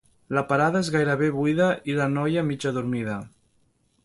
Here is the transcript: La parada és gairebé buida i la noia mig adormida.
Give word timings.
La 0.35 0.43
parada 0.51 0.79
és 0.85 0.89
gairebé 0.95 1.29
buida 1.37 1.69
i 1.93 1.97
la 2.01 2.09
noia 2.17 2.47
mig 2.51 2.67
adormida. 2.73 3.23